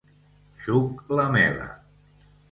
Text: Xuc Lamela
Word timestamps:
Xuc 0.61 1.05
Lamela 1.13 1.69